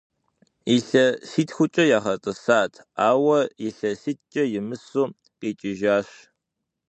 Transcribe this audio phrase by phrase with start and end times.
[0.75, 2.73] Илъэситхукӏэ ягъэтӏысат,
[3.09, 5.05] ауэ илъэситӏкӏэ имысу
[5.39, 6.09] къикӏыжащ.